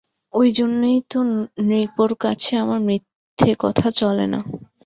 ঐজন্যেই 0.33 0.99
তো 1.11 1.19
নৃপর 1.67 2.09
কাছে 2.23 2.51
আমার 2.57 2.79
মিথ্যে 2.87 3.51
কথা 3.63 3.87
চলে 3.99 4.25
না। 4.27 4.39